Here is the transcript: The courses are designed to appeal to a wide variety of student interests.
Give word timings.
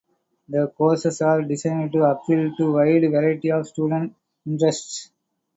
The 0.49 0.65
courses 0.75 1.21
are 1.21 1.43
designed 1.43 1.91
to 1.91 2.05
appeal 2.09 2.55
to 2.55 2.63
a 2.63 2.71
wide 2.99 3.07
variety 3.11 3.51
of 3.51 3.67
student 3.67 4.15
interests. 4.47 5.11